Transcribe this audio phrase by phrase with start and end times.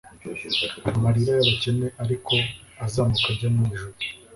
[0.89, 2.33] amarira y'abakene ariko
[2.85, 3.95] azamuka ajya mu ijuru.